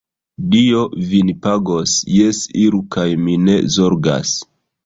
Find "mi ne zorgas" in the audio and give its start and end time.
3.27-4.35